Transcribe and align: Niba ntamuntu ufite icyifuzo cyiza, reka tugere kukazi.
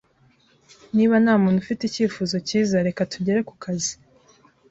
Niba 0.95 1.15
ntamuntu 1.23 1.57
ufite 1.63 1.81
icyifuzo 1.85 2.35
cyiza, 2.47 2.85
reka 2.87 3.01
tugere 3.11 3.39
kukazi. 3.49 3.93